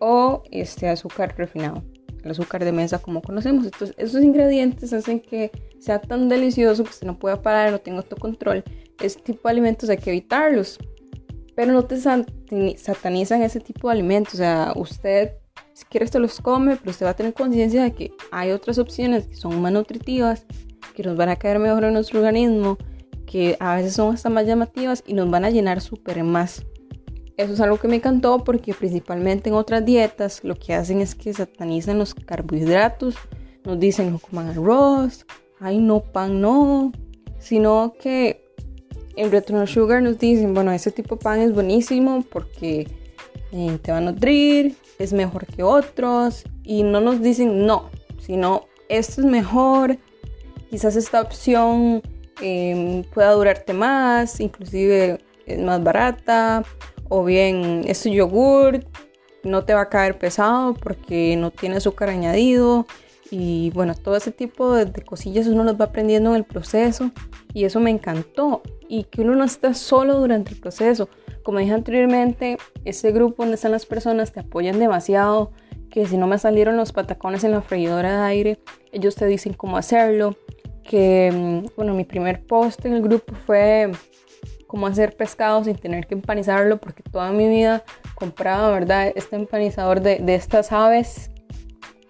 o 0.00 0.42
este 0.50 0.88
azúcar 0.88 1.34
refinado 1.36 1.82
el 2.22 2.30
azúcar 2.30 2.64
de 2.64 2.72
mesa 2.72 3.00
como 3.00 3.22
conocemos. 3.22 3.64
Entonces, 3.64 3.94
esos 3.98 4.22
ingredientes 4.22 4.92
hacen 4.92 5.20
que 5.20 5.50
sea 5.78 6.00
tan 6.00 6.28
delicioso 6.28 6.84
que 6.84 6.90
usted 6.90 7.06
no 7.06 7.18
pueda 7.18 7.42
parar, 7.42 7.72
no 7.72 7.78
tenga 7.78 7.98
autocontrol. 7.98 8.62
Este 9.00 9.22
tipo 9.22 9.48
de 9.48 9.52
alimentos 9.52 9.88
hay 9.88 9.98
que 9.98 10.10
evitarlos. 10.10 10.78
Pero 11.54 11.72
no 11.72 11.84
te 11.84 11.98
satanizan 11.98 13.42
ese 13.42 13.60
tipo 13.60 13.88
de 13.88 13.92
alimentos. 13.92 14.34
O 14.34 14.36
sea, 14.38 14.72
usted, 14.76 15.32
si 15.74 15.84
quiere, 15.84 16.06
se 16.06 16.18
los 16.18 16.40
come, 16.40 16.76
pero 16.76 16.90
usted 16.90 17.06
va 17.06 17.10
a 17.10 17.16
tener 17.16 17.34
conciencia 17.34 17.82
de 17.82 17.92
que 17.92 18.12
hay 18.30 18.52
otras 18.52 18.78
opciones 18.78 19.26
que 19.26 19.36
son 19.36 19.60
más 19.60 19.72
nutritivas, 19.72 20.46
que 20.94 21.02
nos 21.02 21.16
van 21.16 21.28
a 21.28 21.36
caer 21.36 21.58
mejor 21.58 21.84
en 21.84 21.94
nuestro 21.94 22.20
organismo, 22.20 22.78
que 23.26 23.56
a 23.60 23.76
veces 23.76 23.94
son 23.94 24.14
hasta 24.14 24.30
más 24.30 24.46
llamativas 24.46 25.02
y 25.06 25.14
nos 25.14 25.30
van 25.30 25.44
a 25.44 25.50
llenar 25.50 25.80
súper 25.80 26.22
más. 26.24 26.64
Eso 27.36 27.54
es 27.54 27.60
algo 27.60 27.78
que 27.78 27.88
me 27.88 27.96
encantó 27.96 28.44
porque 28.44 28.74
principalmente 28.74 29.48
en 29.48 29.54
otras 29.54 29.84
dietas 29.84 30.44
lo 30.44 30.54
que 30.54 30.74
hacen 30.74 31.00
es 31.00 31.14
que 31.14 31.32
satanizan 31.32 31.98
los 31.98 32.14
carbohidratos, 32.14 33.16
nos 33.64 33.78
dicen 33.80 34.10
no 34.10 34.18
coman 34.18 34.48
arroz, 34.48 35.26
ay 35.60 35.78
no 35.78 36.00
pan 36.00 36.40
no, 36.40 36.92
sino 37.38 37.94
que 38.00 38.42
en 39.16 39.30
Return 39.30 39.66
Sugar 39.66 40.02
nos 40.02 40.18
dicen, 40.18 40.54
bueno, 40.54 40.72
ese 40.72 40.90
tipo 40.90 41.16
de 41.16 41.22
pan 41.22 41.40
es 41.40 41.52
buenísimo 41.52 42.24
porque 42.30 42.88
eh, 43.52 43.78
te 43.82 43.92
va 43.92 43.98
a 43.98 44.00
nutrir, 44.00 44.76
es 44.98 45.12
mejor 45.12 45.46
que 45.46 45.62
otros 45.62 46.44
y 46.64 46.82
no 46.82 47.00
nos 47.00 47.20
dicen 47.20 47.66
no, 47.66 47.90
sino 48.18 48.66
esto 48.88 49.20
es 49.20 49.26
mejor, 49.26 49.98
quizás 50.70 50.96
esta 50.96 51.20
opción 51.20 52.02
em, 52.40 53.04
pueda 53.04 53.32
durarte 53.32 53.72
más, 53.72 54.40
inclusive 54.40 55.18
es 55.46 55.58
más 55.60 55.82
barata, 55.82 56.64
o 57.14 57.24
bien 57.24 57.82
este 57.88 58.10
yogur 58.10 58.86
no 59.44 59.66
te 59.66 59.74
va 59.74 59.82
a 59.82 59.88
caer 59.90 60.18
pesado 60.18 60.72
porque 60.72 61.36
no 61.36 61.50
tiene 61.50 61.76
azúcar 61.76 62.08
añadido 62.08 62.86
y 63.30 63.70
bueno, 63.74 63.94
todo 63.94 64.16
ese 64.16 64.32
tipo 64.32 64.74
de, 64.74 64.90
cosillas 65.02 65.46
uno 65.46 65.62
los 65.62 65.78
va 65.78 65.86
aprendiendo 65.86 66.30
en 66.30 66.36
el 66.36 66.44
proceso 66.44 67.10
y 67.52 67.64
eso 67.64 67.80
me 67.80 67.90
encantó 67.90 68.62
y 68.88 69.04
que 69.04 69.20
uno 69.20 69.34
no 69.34 69.44
está 69.44 69.74
solo 69.74 70.18
durante 70.18 70.54
el 70.54 70.60
proceso. 70.60 71.10
Como 71.42 71.58
dije 71.58 71.72
anteriormente, 71.72 72.56
ese 72.86 73.12
grupo 73.12 73.42
donde 73.42 73.56
están 73.56 73.72
las 73.72 73.84
personas 73.84 74.32
te 74.32 74.40
apoyan 74.40 74.78
demasiado, 74.78 75.50
que 75.90 76.06
si 76.06 76.16
no 76.16 76.26
me 76.26 76.38
salieron 76.38 76.78
los 76.78 76.92
patacones 76.92 77.44
en 77.44 77.50
la 77.50 77.60
freidora 77.60 78.20
de 78.20 78.26
aire, 78.26 78.58
ellos 78.90 79.16
te 79.16 79.26
dicen 79.26 79.52
cómo 79.52 79.76
hacerlo, 79.76 80.34
que 80.82 81.30
mm, 81.30 81.76
bueno, 81.76 81.92
mi 81.92 82.04
primer 82.04 82.46
post 82.46 82.86
en 82.86 82.94
el 82.94 83.02
grupo 83.02 83.34
fue 83.46 83.90
cómo 84.72 84.86
hacer 84.86 85.14
pescado 85.14 85.62
sin 85.62 85.76
tener 85.76 86.06
que 86.06 86.14
empanizarlo, 86.14 86.78
porque 86.78 87.02
toda 87.02 87.30
mi 87.30 87.46
vida 87.46 87.84
compraba, 88.14 88.70
¿verdad? 88.70 89.12
Este 89.14 89.36
empanizador 89.36 90.00
de, 90.00 90.16
de 90.20 90.34
estas 90.34 90.72
aves, 90.72 91.30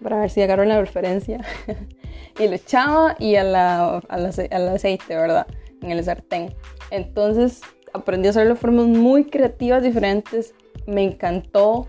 para 0.01 0.21
ver 0.21 0.29
si 0.29 0.41
agarro 0.41 0.63
la 0.63 0.79
referencia, 0.79 1.41
y 2.39 2.47
lo 2.47 2.55
echaba 2.55 3.17
y 3.19 3.35
a 3.35 3.43
la, 3.43 3.97
al 4.07 4.67
aceite, 4.69 5.13
¿verdad? 5.13 5.45
En 5.81 5.91
el 5.91 6.01
sartén. 6.05 6.55
Entonces 6.89 7.59
aprendí 7.93 8.27
a 8.27 8.29
hacerlo 8.29 8.53
de 8.53 8.59
formas 8.61 8.85
muy 8.85 9.25
creativas, 9.25 9.83
diferentes. 9.83 10.55
Me 10.87 11.03
encantó 11.03 11.87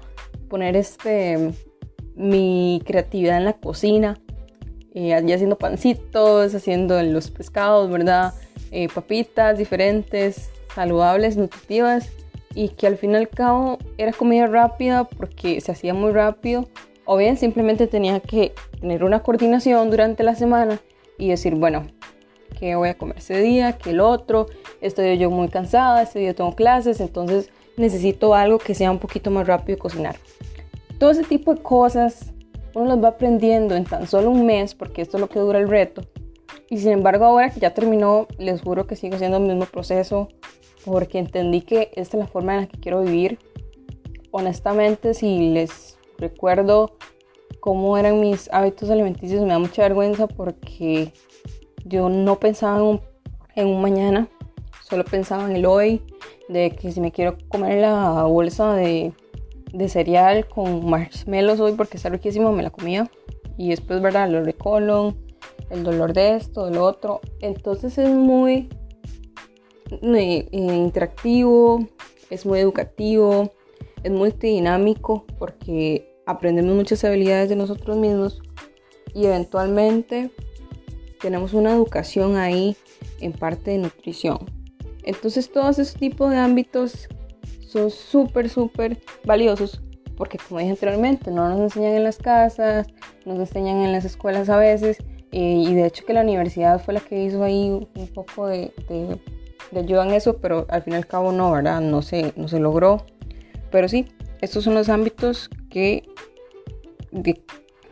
poner 0.48 0.74
este 0.74 1.52
mi 2.16 2.82
creatividad 2.84 3.36
en 3.36 3.44
la 3.44 3.52
cocina, 3.52 4.18
eh, 4.92 5.14
allí 5.14 5.32
haciendo 5.32 5.56
pancitos, 5.56 6.52
haciendo 6.52 7.00
los 7.00 7.30
pescados, 7.30 7.88
¿verdad? 7.88 8.34
Eh, 8.72 8.88
papitas 8.92 9.56
diferentes, 9.56 10.50
saludables, 10.74 11.36
nutritivas 11.36 12.10
y 12.54 12.68
que 12.70 12.86
al 12.86 12.96
fin 12.96 13.12
y 13.12 13.16
al 13.16 13.28
cabo 13.28 13.78
era 13.98 14.12
comida 14.12 14.46
rápida 14.46 15.04
porque 15.04 15.60
se 15.60 15.72
hacía 15.72 15.94
muy 15.94 16.12
rápido 16.12 16.68
o 17.04 17.16
bien 17.16 17.36
simplemente 17.36 17.86
tenía 17.86 18.20
que 18.20 18.54
tener 18.80 19.04
una 19.04 19.22
coordinación 19.22 19.90
durante 19.90 20.22
la 20.22 20.34
semana 20.34 20.80
y 21.18 21.28
decir, 21.28 21.54
bueno, 21.54 21.86
¿qué 22.58 22.76
voy 22.76 22.88
a 22.88 22.98
comer 22.98 23.18
ese 23.18 23.40
día? 23.40 23.72
¿Qué 23.72 23.90
el 23.90 24.00
otro? 24.00 24.46
Estoy 24.80 25.18
yo 25.18 25.30
muy 25.30 25.48
cansada, 25.48 26.02
este 26.02 26.20
día 26.20 26.34
tengo 26.34 26.54
clases, 26.54 27.00
entonces 27.00 27.50
necesito 27.76 28.34
algo 28.34 28.58
que 28.58 28.74
sea 28.74 28.90
un 28.90 28.98
poquito 28.98 29.30
más 29.30 29.46
rápido 29.46 29.76
de 29.76 29.82
cocinar. 29.82 30.16
Todo 30.98 31.10
ese 31.10 31.24
tipo 31.24 31.54
de 31.54 31.62
cosas 31.62 32.32
uno 32.74 32.86
las 32.86 33.02
va 33.02 33.08
aprendiendo 33.08 33.74
en 33.74 33.84
tan 33.84 34.06
solo 34.06 34.30
un 34.30 34.46
mes 34.46 34.74
porque 34.74 35.02
esto 35.02 35.16
es 35.16 35.20
lo 35.20 35.28
que 35.28 35.38
dura 35.38 35.58
el 35.58 35.68
reto. 35.68 36.02
Y 36.70 36.78
sin 36.78 36.92
embargo 36.92 37.24
ahora 37.24 37.50
que 37.50 37.60
ya 37.60 37.74
terminó, 37.74 38.26
les 38.38 38.62
juro 38.62 38.86
que 38.86 38.96
sigo 38.96 39.16
haciendo 39.16 39.36
el 39.36 39.44
mismo 39.44 39.66
proceso 39.66 40.28
porque 40.84 41.18
entendí 41.18 41.62
que 41.62 41.90
esta 41.94 42.16
es 42.16 42.22
la 42.22 42.26
forma 42.26 42.54
en 42.54 42.60
la 42.62 42.66
que 42.66 42.78
quiero 42.78 43.02
vivir. 43.02 43.38
Honestamente, 44.30 45.14
si 45.14 45.50
les 45.50 45.98
recuerdo 46.18 46.96
cómo 47.60 47.96
eran 47.96 48.20
mis 48.20 48.52
hábitos 48.52 48.90
alimenticios, 48.90 49.42
me 49.42 49.48
da 49.48 49.58
mucha 49.58 49.82
vergüenza 49.82 50.26
porque 50.26 51.12
yo 51.84 52.08
no 52.08 52.38
pensaba 52.38 52.78
en 53.54 53.68
un, 53.68 53.80
mañana, 53.80 54.28
solo 54.82 55.04
pensaba 55.04 55.48
en 55.48 55.56
el 55.56 55.66
hoy, 55.66 56.02
de 56.48 56.70
que 56.72 56.92
si 56.92 57.00
me 57.00 57.12
quiero 57.12 57.38
comer 57.48 57.78
la 57.80 58.24
bolsa 58.24 58.74
de, 58.74 59.12
de 59.72 59.88
cereal 59.88 60.46
con 60.46 60.88
marshmallows 60.88 61.60
hoy 61.60 61.72
porque 61.72 61.96
está 61.96 62.10
riquísimo, 62.10 62.52
me 62.52 62.62
la 62.62 62.70
comía. 62.70 63.10
Y 63.56 63.70
después, 63.70 64.02
¿verdad? 64.02 64.28
Lo 64.28 64.42
de 64.42 64.52
colon, 64.52 65.16
el 65.74 65.84
dolor 65.84 66.12
de 66.12 66.36
esto, 66.36 66.66
del 66.66 66.78
otro. 66.78 67.20
Entonces 67.40 67.98
es 67.98 68.08
muy 68.08 68.68
interactivo, 70.00 71.86
es 72.30 72.46
muy 72.46 72.60
educativo, 72.60 73.52
es 74.02 74.10
multidinámico 74.10 75.26
porque 75.38 76.16
aprendemos 76.26 76.74
muchas 76.74 77.04
habilidades 77.04 77.48
de 77.48 77.56
nosotros 77.56 77.96
mismos 77.96 78.40
y 79.12 79.26
eventualmente 79.26 80.30
tenemos 81.20 81.52
una 81.52 81.72
educación 81.72 82.36
ahí 82.36 82.76
en 83.20 83.32
parte 83.32 83.72
de 83.72 83.78
nutrición. 83.78 84.38
Entonces 85.02 85.50
todos 85.50 85.78
esos 85.78 85.94
tipos 85.94 86.30
de 86.30 86.38
ámbitos 86.38 87.08
son 87.66 87.90
súper, 87.90 88.48
súper 88.48 88.98
valiosos 89.24 89.80
porque 90.16 90.38
como 90.38 90.60
dije 90.60 90.72
anteriormente, 90.72 91.30
no 91.30 91.48
nos 91.48 91.60
enseñan 91.60 91.94
en 91.94 92.04
las 92.04 92.18
casas, 92.18 92.86
nos 93.24 93.38
enseñan 93.38 93.78
en 93.78 93.92
las 93.92 94.04
escuelas 94.04 94.48
a 94.48 94.56
veces 94.56 94.98
eh, 95.36 95.64
y 95.68 95.74
de 95.74 95.86
hecho 95.86 96.04
que 96.04 96.12
la 96.12 96.20
universidad 96.20 96.80
fue 96.80 96.94
la 96.94 97.00
que 97.00 97.24
hizo 97.24 97.42
ahí 97.42 97.68
un 97.70 98.08
poco 98.14 98.46
de 98.46 98.72
le 99.72 99.80
ayudan 99.80 100.12
eso, 100.12 100.38
pero 100.38 100.66
al 100.68 100.82
fin 100.82 100.92
y 100.94 100.96
al 100.96 101.06
cabo 101.06 101.32
no, 101.32 101.50
¿verdad? 101.50 101.80
No 101.80 102.00
se, 102.02 102.32
no 102.36 102.48
se 102.48 102.60
logró. 102.60 103.04
Pero 103.70 103.88
sí, 103.88 104.06
estos 104.40 104.64
son 104.64 104.74
los 104.74 104.88
ámbitos 104.88 105.50
que, 105.68 106.04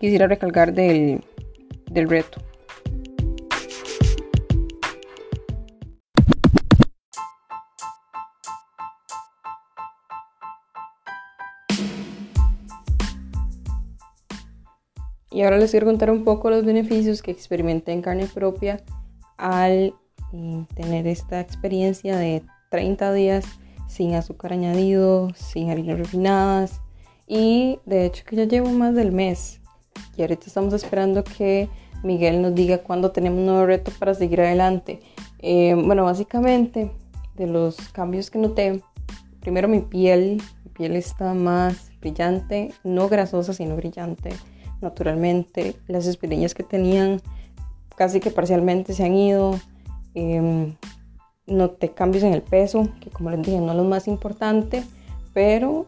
quisiera 0.00 0.28
recalcar 0.28 0.72
del, 0.72 1.20
del 1.90 2.08
reto. 2.08 2.40
Y 15.32 15.42
ahora 15.42 15.56
les 15.56 15.70
quiero 15.70 15.86
contar 15.86 16.10
un 16.10 16.24
poco 16.24 16.50
los 16.50 16.64
beneficios 16.64 17.22
que 17.22 17.30
experimenté 17.30 17.92
en 17.92 18.02
carne 18.02 18.26
propia 18.26 18.82
al 19.38 19.94
tener 20.74 21.06
esta 21.06 21.40
experiencia 21.40 22.16
de 22.16 22.42
30 22.70 23.12
días 23.12 23.44
sin 23.88 24.14
azúcar 24.14 24.52
añadido, 24.52 25.30
sin 25.34 25.70
harinas 25.70 25.98
refinadas. 25.98 26.80
Y 27.26 27.78
de 27.86 28.04
hecho 28.04 28.24
que 28.26 28.36
ya 28.36 28.44
llevo 28.44 28.70
más 28.70 28.94
del 28.94 29.12
mes. 29.12 29.60
Y 30.16 30.22
ahorita 30.22 30.46
estamos 30.46 30.74
esperando 30.74 31.24
que 31.24 31.70
Miguel 32.02 32.42
nos 32.42 32.54
diga 32.54 32.78
cuándo 32.78 33.12
tenemos 33.12 33.38
un 33.38 33.46
nuevo 33.46 33.64
reto 33.64 33.90
para 33.98 34.12
seguir 34.12 34.42
adelante. 34.42 35.00
Eh, 35.38 35.74
bueno, 35.74 36.04
básicamente 36.04 36.90
de 37.36 37.46
los 37.46 37.76
cambios 37.88 38.30
que 38.30 38.38
noté, 38.38 38.82
primero 39.40 39.66
mi 39.66 39.80
piel, 39.80 40.42
mi 40.64 40.70
piel 40.72 40.94
está 40.94 41.32
más 41.32 41.90
brillante, 42.00 42.74
no 42.84 43.08
grasosa 43.08 43.54
sino 43.54 43.76
brillante 43.76 44.30
naturalmente. 44.82 45.76
Las 45.88 46.06
espinillas 46.06 46.54
que 46.54 46.62
tenían 46.62 47.20
casi 47.96 48.20
que 48.20 48.30
parcialmente 48.30 48.92
se 48.94 49.04
han 49.04 49.14
ido. 49.14 49.58
Eh, 50.14 50.74
noté 51.46 51.90
cambios 51.90 52.24
en 52.24 52.32
el 52.32 52.42
peso, 52.42 52.88
que 53.00 53.10
como 53.10 53.30
les 53.30 53.42
dije 53.42 53.60
no 53.60 53.74
lo 53.74 53.84
más 53.84 54.08
importante, 54.08 54.82
pero 55.34 55.86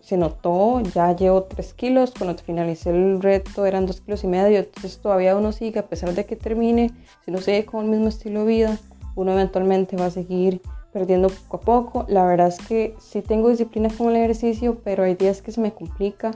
se 0.00 0.16
notó, 0.16 0.80
ya 0.80 1.14
llevo 1.14 1.44
3 1.44 1.74
kilos, 1.74 2.12
cuando 2.16 2.40
finalicé 2.42 2.90
el 2.90 3.22
reto 3.22 3.64
eran 3.66 3.86
2 3.86 4.00
kilos 4.00 4.24
y 4.24 4.26
medio, 4.26 4.58
entonces 4.58 4.98
todavía 4.98 5.36
uno 5.36 5.52
sigue, 5.52 5.78
a 5.78 5.86
pesar 5.86 6.14
de 6.14 6.26
que 6.26 6.36
termine, 6.36 6.90
si 7.24 7.30
no 7.30 7.38
sigue 7.38 7.64
con 7.64 7.84
el 7.84 7.90
mismo 7.90 8.08
estilo 8.08 8.40
de 8.40 8.46
vida, 8.46 8.78
uno 9.14 9.32
eventualmente 9.32 9.96
va 9.96 10.06
a 10.06 10.10
seguir 10.10 10.60
perdiendo 10.92 11.28
poco 11.28 11.56
a 11.56 11.60
poco. 11.60 12.06
La 12.08 12.26
verdad 12.26 12.48
es 12.48 12.58
que 12.58 12.94
sí 12.98 13.22
tengo 13.22 13.48
disciplina 13.48 13.88
con 13.96 14.08
el 14.10 14.16
ejercicio, 14.16 14.80
pero 14.82 15.04
hay 15.04 15.14
días 15.14 15.40
que 15.40 15.52
se 15.52 15.60
me 15.60 15.72
complica 15.72 16.32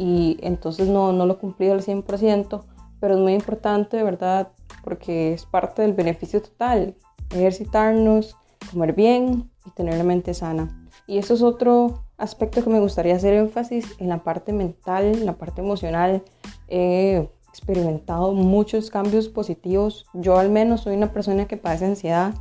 y 0.00 0.38
entonces 0.40 0.88
no, 0.88 1.12
no 1.12 1.26
lo 1.26 1.38
cumplí 1.38 1.68
al 1.68 1.82
100%, 1.82 2.62
pero 3.00 3.14
es 3.14 3.20
muy 3.20 3.34
importante, 3.34 3.98
de 3.98 4.02
verdad, 4.02 4.48
porque 4.82 5.34
es 5.34 5.44
parte 5.44 5.82
del 5.82 5.92
beneficio 5.92 6.40
total, 6.40 6.96
ejercitarnos, 7.28 8.34
comer 8.72 8.94
bien 8.94 9.50
y 9.66 9.70
tener 9.72 9.98
la 9.98 10.04
mente 10.04 10.32
sana. 10.32 10.88
Y 11.06 11.18
eso 11.18 11.34
es 11.34 11.42
otro 11.42 12.02
aspecto 12.16 12.64
que 12.64 12.70
me 12.70 12.80
gustaría 12.80 13.14
hacer 13.14 13.34
énfasis 13.34 13.94
en 13.98 14.08
la 14.08 14.24
parte 14.24 14.54
mental, 14.54 15.04
en 15.04 15.26
la 15.26 15.36
parte 15.36 15.60
emocional. 15.60 16.22
He 16.68 17.28
experimentado 17.50 18.32
muchos 18.32 18.88
cambios 18.88 19.28
positivos. 19.28 20.06
Yo 20.14 20.38
al 20.38 20.48
menos 20.48 20.80
soy 20.80 20.96
una 20.96 21.12
persona 21.12 21.46
que 21.46 21.58
padece 21.58 21.84
ansiedad 21.84 22.32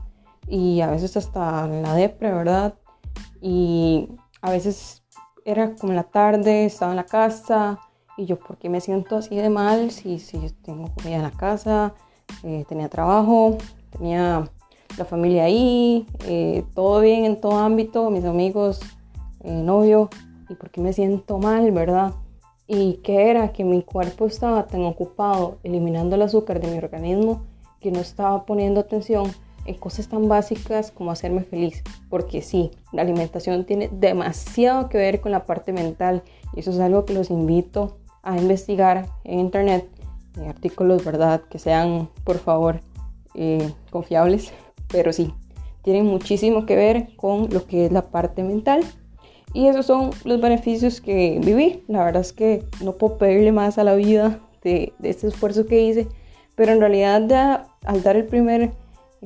y 0.48 0.80
a 0.80 0.90
veces 0.90 1.18
hasta 1.18 1.68
la 1.68 1.94
depre, 1.94 2.32
¿verdad? 2.32 2.76
Y 3.42 4.08
a 4.42 4.50
veces 4.50 4.99
era 5.52 5.76
como 5.76 5.92
en 5.92 5.98
la 5.98 6.04
tarde, 6.04 6.66
estaba 6.66 6.92
en 6.92 6.98
la 6.98 7.06
casa 7.06 7.80
y 8.18 8.26
yo, 8.26 8.38
¿por 8.40 8.58
qué 8.58 8.70
me 8.70 8.82
siento 8.82 9.18
así 9.18 9.36
de 9.36 9.50
mal 9.50 9.92
si, 9.92 10.20
si 10.20 10.38
tengo 10.64 10.94
comida 10.94 11.18
en 11.18 11.24
la 11.24 11.32
casa? 11.32 11.94
Eh, 12.44 12.66
tenía 12.68 12.90
trabajo, 12.90 13.58
tenía 13.92 14.50
la 14.98 15.06
familia 15.06 15.46
ahí, 15.46 16.06
eh, 16.26 16.64
todo 16.74 17.00
bien 17.00 17.26
en 17.26 17.40
todo 17.40 17.58
ámbito, 17.58 18.10
mis 18.10 18.26
amigos, 18.26 18.80
eh, 19.44 19.52
novio, 19.52 20.10
y 20.50 20.56
por 20.56 20.70
qué 20.70 20.82
me 20.82 20.94
siento 20.94 21.38
mal, 21.38 21.72
¿verdad? 21.72 22.14
y 22.72 22.98
que 22.98 23.32
era 23.32 23.52
que 23.52 23.64
mi 23.64 23.82
cuerpo 23.82 24.28
estaba 24.28 24.68
tan 24.68 24.86
ocupado 24.86 25.58
eliminando 25.64 26.16
el 26.16 26.22
azúcar 26.22 26.62
de 26.62 26.68
mi 26.68 26.78
organismo 26.78 27.42
que 27.80 27.92
no 27.92 28.00
estaba 28.00 28.46
poniendo 28.46 28.80
atención 28.80 29.26
en 29.70 29.76
cosas 29.76 30.08
tan 30.08 30.28
básicas 30.28 30.92
como 30.92 31.12
hacerme 31.12 31.44
feliz. 31.44 31.84
Porque 32.10 32.42
sí, 32.42 32.72
la 32.92 33.04
alimentación 33.04 33.66
tiene 33.66 33.88
demasiado 33.92 34.90
que 34.90 34.98
ver 34.98 35.22
con 35.22 35.32
la 35.32 35.46
parte 35.46 35.72
mental 35.72 36.24
y 36.54 36.62
eso 36.62 36.72
es 36.72 36.80
algo 36.80 37.06
que 37.06 37.14
los 37.14 37.30
invito 37.30 38.00
a 38.24 38.36
investigar 38.38 39.06
en 39.24 39.40
internet, 39.40 39.88
en 40.38 40.50
artículos, 40.50 41.06
¿verdad? 41.06 41.42
Que 41.50 41.60
sean, 41.60 42.10
por 42.24 42.40
favor, 42.40 42.82
eh, 43.36 43.72
confiables, 43.92 44.52
pero 44.88 45.14
sí, 45.14 45.34
tienen 45.84 46.06
muchísimo 46.06 46.66
que 46.66 46.76
ver 46.76 47.16
con 47.16 47.50
lo 47.52 47.68
que 47.68 47.86
es 47.86 47.92
la 47.92 48.02
parte 48.02 48.44
mental 48.44 48.84
y 49.54 49.68
esos 49.68 49.86
son 49.86 50.10
los 50.26 50.42
beneficios 50.42 51.00
que 51.00 51.40
viví. 51.44 51.84
La 51.88 52.04
verdad 52.04 52.22
es 52.22 52.34
que 52.34 52.64
no 52.84 52.94
puedo 52.94 53.20
pedirle 53.20 53.52
más 53.52 53.78
a 53.78 53.84
la 53.84 53.94
vida 53.94 54.40
de, 54.64 54.94
este 55.04 55.28
esfuerzo 55.28 55.68
que 55.68 55.82
hice, 55.82 56.08
pero 56.56 56.72
en 56.72 56.80
realidad 56.80 57.68
al 57.86 58.02
dar 58.02 58.16
el 58.16 58.26
primer 58.26 58.72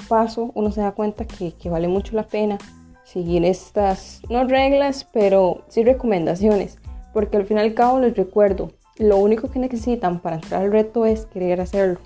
paso 0.07 0.51
uno 0.55 0.71
se 0.71 0.81
da 0.81 0.91
cuenta 0.91 1.25
que, 1.25 1.53
que 1.53 1.69
vale 1.69 1.87
mucho 1.87 2.15
la 2.15 2.27
pena 2.27 2.57
seguir 3.03 3.43
estas, 3.45 4.21
no 4.29 4.45
reglas, 4.45 5.07
pero 5.11 5.63
sí 5.67 5.83
recomendaciones, 5.83 6.77
porque 7.13 7.37
al 7.37 7.45
fin 7.45 7.57
y 7.57 7.61
al 7.61 7.73
cabo 7.73 7.99
les 7.99 8.15
recuerdo, 8.15 8.71
lo 8.97 9.17
único 9.17 9.49
que 9.49 9.59
necesitan 9.59 10.19
para 10.19 10.37
entrar 10.37 10.63
al 10.63 10.71
reto 10.71 11.05
es 11.05 11.25
querer 11.25 11.61
hacerlo, 11.61 11.99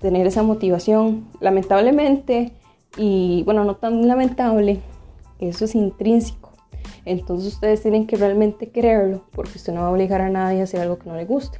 tener 0.00 0.26
esa 0.26 0.42
motivación. 0.42 1.28
Lamentablemente, 1.40 2.52
y 2.96 3.42
bueno, 3.44 3.64
no 3.64 3.76
tan 3.76 4.06
lamentable, 4.06 4.80
eso 5.40 5.64
es 5.64 5.74
intrínseco 5.74 6.42
entonces 7.04 7.54
ustedes 7.54 7.82
tienen 7.82 8.06
que 8.06 8.16
realmente 8.16 8.70
quererlo 8.70 9.24
porque 9.32 9.58
usted 9.58 9.72
no 9.72 9.82
va 9.82 9.88
a 9.88 9.90
obligar 9.90 10.20
a 10.20 10.30
nadie 10.30 10.60
a 10.60 10.64
hacer 10.64 10.80
algo 10.80 10.98
que 10.98 11.08
no 11.08 11.16
le 11.16 11.24
guste. 11.24 11.58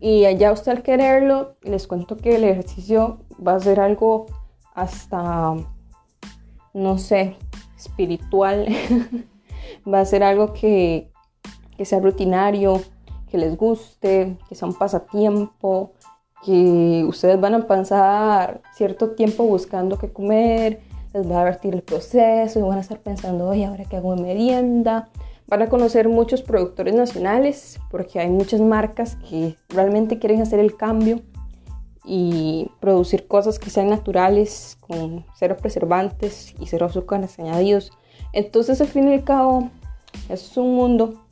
Y 0.00 0.24
allá 0.24 0.52
usted 0.52 0.72
al 0.72 0.82
quererlo, 0.82 1.56
les 1.62 1.86
cuento 1.86 2.16
que 2.16 2.36
el 2.36 2.44
ejercicio 2.44 3.18
va 3.46 3.54
a 3.54 3.60
ser 3.60 3.80
algo 3.80 4.26
hasta, 4.76 5.54
no 6.72 6.98
sé, 6.98 7.36
espiritual. 7.76 8.68
va 9.92 10.00
a 10.00 10.04
ser 10.04 10.22
algo 10.22 10.52
que, 10.52 11.10
que 11.76 11.84
sea 11.84 11.98
rutinario, 11.98 12.82
que 13.28 13.38
les 13.38 13.56
guste, 13.56 14.36
que 14.48 14.54
sea 14.54 14.68
un 14.68 14.74
pasatiempo, 14.74 15.92
que 16.44 17.04
ustedes 17.08 17.40
van 17.40 17.54
a 17.54 17.66
pasar 17.66 18.60
cierto 18.74 19.10
tiempo 19.10 19.44
buscando 19.44 19.98
qué 19.98 20.12
comer, 20.12 20.80
les 21.14 21.28
va 21.28 21.36
a 21.36 21.44
divertir 21.44 21.74
el 21.74 21.82
proceso 21.82 22.58
y 22.58 22.62
van 22.62 22.78
a 22.78 22.82
estar 22.82 23.00
pensando, 23.00 23.48
oye, 23.48 23.64
ahora 23.64 23.84
que 23.84 23.96
hago 23.96 24.14
de 24.14 24.22
merienda. 24.22 25.08
Van 25.48 25.62
a 25.62 25.68
conocer 25.68 26.08
muchos 26.08 26.42
productores 26.42 26.94
nacionales 26.94 27.78
porque 27.90 28.18
hay 28.18 28.28
muchas 28.28 28.60
marcas 28.60 29.16
que 29.28 29.56
realmente 29.68 30.18
quieren 30.18 30.42
hacer 30.42 30.58
el 30.58 30.76
cambio 30.76 31.22
y 32.06 32.70
producir 32.80 33.26
cosas 33.26 33.58
que 33.58 33.68
sean 33.68 33.90
naturales, 33.90 34.78
con 34.80 35.26
cero 35.34 35.56
preservantes 35.60 36.54
y 36.60 36.66
cero 36.66 36.86
azúcares 36.86 37.38
añadidos. 37.38 37.90
Entonces, 38.32 38.80
al 38.80 38.86
fin 38.86 39.08
y 39.08 39.14
al 39.14 39.24
cabo, 39.24 39.70
es 40.28 40.56
un 40.56 40.74
mundo 40.74 41.26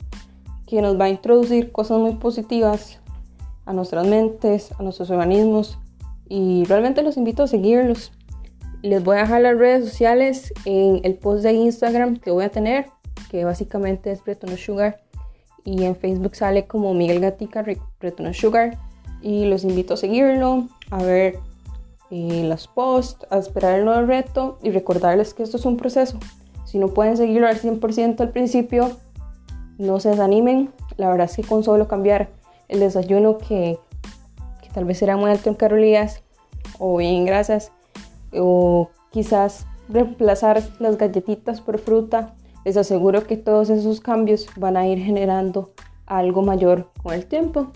que 0.67 0.83
nos 0.83 0.99
va 0.99 1.05
a 1.05 1.09
introducir 1.11 1.71
cosas 1.73 1.99
muy 1.99 2.17
positivas 2.17 2.99
a 3.67 3.73
nuestras 3.73 4.07
mentes, 4.07 4.73
a 4.79 4.83
nuestros 4.83 5.11
organismos 5.11 5.79
y 6.29 6.65
realmente 6.65 7.03
los 7.03 7.17
invito 7.17 7.45
a 7.45 7.47
seguirlos. 7.47 8.13
Les 8.83 9.03
voy 9.03 9.17
a 9.17 9.21
dejar 9.21 9.43
las 9.43 9.57
redes 9.57 9.89
sociales 9.89 10.53
en 10.65 11.01
el 11.05 11.15
post 11.15 11.43
de 11.43 11.53
Instagram 11.53 12.17
que 12.17 12.31
voy 12.31 12.45
a 12.45 12.51
tener, 12.51 12.87
que 13.31 13.45
básicamente 13.45 14.11
es 14.11 14.23
Bretono 14.23 14.57
Sugar. 14.57 15.01
Y 15.65 15.85
en 15.85 15.97
Facebook 15.97 16.37
sale 16.37 16.67
como 16.67 16.93
Miguel 16.93 17.21
Gatica 17.21 17.65
Bretono 17.99 18.35
Sugar. 18.35 18.77
Y 19.25 19.47
los 19.47 19.65
invito 19.65 19.95
a 19.95 19.97
seguirlo, 19.97 20.69
a 20.91 21.03
ver 21.03 21.39
eh, 22.11 22.45
los 22.47 22.69
posts, 22.69 23.27
a 23.31 23.39
esperar 23.39 23.79
el 23.79 23.87
nuevo 23.87 24.05
reto 24.07 24.59
y 24.63 24.71
recordarles 24.71 25.33
que 25.33 25.43
esto 25.43 25.57
es 25.57 25.65
un 25.65 25.79
proceso. 25.79 26.19
Si 26.67 26.79
no 26.79 26.89
pueden 26.89 27.17
seguirlo 27.17 27.49
al 27.49 27.59
100% 27.59 28.21
al 28.21 28.29
principio, 28.29 28.91
no 29.79 29.99
se 29.99 30.11
desanimen. 30.11 30.71
La 30.99 31.09
verdad 31.09 31.25
es 31.31 31.37
que 31.37 31.43
con 31.43 31.65
solo 31.65 31.89
cambiar 31.89 32.29
el 32.69 32.81
desayuno 32.81 33.39
que, 33.39 33.79
que 34.63 34.69
tal 34.75 34.85
vez 34.85 35.01
era 35.01 35.17
muy 35.17 35.31
alto 35.31 35.49
en 35.49 35.55
calorías 35.55 36.23
o 36.79 36.99
bien 36.99 37.25
grasas, 37.25 37.73
o 38.39 38.91
quizás 39.11 39.67
reemplazar 39.89 40.63
las 40.81 40.99
galletitas 40.99 41.63
por 41.63 41.79
fruta, 41.79 42.35
les 42.67 42.77
aseguro 42.77 43.27
que 43.27 43.39
todos 43.39 43.71
esos 43.71 44.01
cambios 44.01 44.49
van 44.57 44.77
a 44.77 44.87
ir 44.87 44.99
generando 44.99 45.73
algo 46.05 46.43
mayor 46.43 46.91
con 47.03 47.15
el 47.15 47.25
tiempo. 47.25 47.73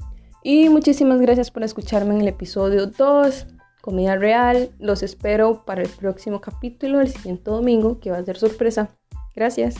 Y 0.51 0.71
muchísimas 0.71 1.21
gracias 1.21 1.51
por 1.51 1.63
escucharme 1.63 2.15
en 2.15 2.23
el 2.23 2.29
episodio 2.29 2.87
2, 2.87 3.47
Comida 3.83 4.17
Real. 4.17 4.71
Los 4.79 5.03
espero 5.03 5.63
para 5.67 5.83
el 5.83 5.91
próximo 5.91 6.41
capítulo, 6.41 7.03
el 7.03 7.09
siguiente 7.09 7.51
domingo, 7.51 8.01
que 8.01 8.11
va 8.11 8.17
a 8.17 8.25
ser 8.25 8.39
sorpresa. 8.39 8.89
Gracias. 9.37 9.77